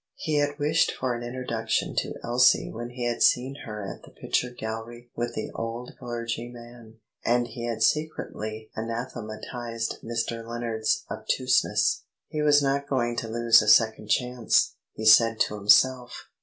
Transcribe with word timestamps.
He 0.15 0.37
had 0.39 0.57
wished 0.57 0.93
for 0.93 1.13
an 1.13 1.21
introduction 1.21 1.95
to 1.97 2.15
Elsie 2.23 2.71
when 2.71 2.89
he 2.89 3.05
had 3.05 3.21
seen 3.21 3.53
her 3.65 3.85
at 3.87 4.01
the 4.01 4.09
picture 4.09 4.49
gallery 4.49 5.11
with 5.15 5.35
the 5.35 5.51
old 5.53 5.91
clergyman, 5.99 6.97
and 7.23 7.47
he 7.47 7.67
had 7.67 7.83
secretly 7.83 8.71
anathematised 8.75 9.99
Mr. 10.03 10.43
Lennard's 10.43 11.05
obtuseness. 11.11 12.01
He 12.29 12.41
was 12.41 12.63
not 12.63 12.87
going 12.89 13.15
to 13.17 13.27
lose 13.27 13.61
a 13.61 13.67
second 13.67 14.07
chance, 14.07 14.73
he 14.95 15.05
said 15.05 15.39
to 15.41 15.53
himself. 15.53 16.29